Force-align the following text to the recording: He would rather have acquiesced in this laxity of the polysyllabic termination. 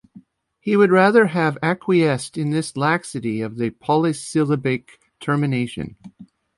He 0.59 0.75
would 0.75 0.89
rather 0.89 1.27
have 1.27 1.59
acquiesced 1.61 2.35
in 2.35 2.49
this 2.49 2.75
laxity 2.75 3.39
of 3.41 3.57
the 3.57 3.69
polysyllabic 3.69 4.99
termination. 5.19 5.95